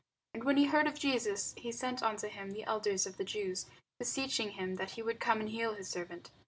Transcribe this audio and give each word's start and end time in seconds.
And 0.33 0.43
when 0.43 0.57
he 0.57 0.65
heard 0.65 0.87
of 0.87 0.97
Jesus, 0.97 1.53
he 1.57 1.71
sent 1.71 2.01
unto 2.01 2.27
him 2.27 2.49
the 2.53 2.63
elders 2.63 3.05
of 3.05 3.17
the 3.17 3.23
Jews, 3.23 3.67
beseeching 3.99 4.49
him 4.53 4.77
that 4.77 4.93
he 4.93 5.03
would 5.03 5.19
come 5.19 5.39
and 5.41 5.49
heal 5.49 5.75
his 5.75 5.89
servant. 5.89 6.31